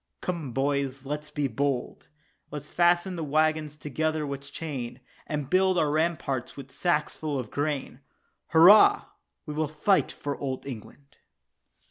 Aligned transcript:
"Come, 0.19 0.51
boys, 0.51 1.05
let's 1.05 1.29
be 1.29 1.47
bold; 1.47 2.07
Let's 2.49 2.71
fasten 2.71 3.17
the 3.17 3.23
waggons 3.23 3.77
together 3.77 4.25
with 4.25 4.51
chain, 4.51 4.99
And 5.27 5.47
build 5.47 5.77
up 5.77 5.81
our 5.83 5.91
ramparts 5.91 6.57
with 6.57 6.71
sacks 6.71 7.15
full 7.15 7.37
of 7.37 7.51
grain." 7.51 7.99
"Hurrah, 8.47 9.05
we 9.45 9.53
will 9.53 9.67
fight 9.67 10.11
for 10.11 10.35
Old 10.35 10.65
England." 10.65 11.17